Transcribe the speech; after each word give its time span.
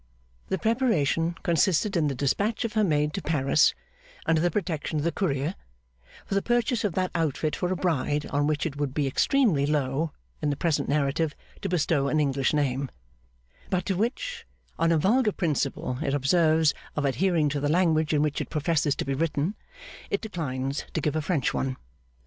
The 0.47 0.57
preparation 0.57 1.35
consisted 1.43 1.95
in 1.95 2.07
the 2.07 2.15
despatch 2.15 2.65
of 2.65 2.73
her 2.73 2.83
maid 2.83 3.13
to 3.13 3.21
Paris 3.21 3.75
under 4.25 4.41
the 4.41 4.49
protection 4.49 4.97
of 4.97 5.03
the 5.03 5.11
Courier, 5.11 5.53
for 6.25 6.33
the 6.33 6.41
purchase 6.41 6.83
of 6.83 6.93
that 6.93 7.11
outfit 7.13 7.55
for 7.55 7.71
a 7.71 7.75
bride 7.75 8.25
on 8.31 8.47
which 8.47 8.65
it 8.65 8.77
would 8.77 8.95
be 8.95 9.05
extremely 9.05 9.67
low, 9.67 10.11
in 10.41 10.49
the 10.49 10.55
present 10.55 10.89
narrative, 10.89 11.35
to 11.61 11.69
bestow 11.69 12.07
an 12.07 12.19
English 12.19 12.51
name, 12.51 12.89
but 13.69 13.85
to 13.85 13.95
which 13.95 14.47
(on 14.79 14.91
a 14.91 14.97
vulgar 14.97 15.31
principle 15.31 15.99
it 16.01 16.15
observes 16.15 16.73
of 16.95 17.05
adhering 17.05 17.47
to 17.49 17.59
the 17.59 17.69
language 17.69 18.11
in 18.11 18.23
which 18.23 18.41
it 18.41 18.49
professes 18.49 18.95
to 18.95 19.05
be 19.05 19.13
written) 19.13 19.53
it 20.09 20.19
declines 20.19 20.83
to 20.95 21.01
give 21.01 21.15
a 21.15 21.21
French 21.21 21.53
one. 21.53 21.77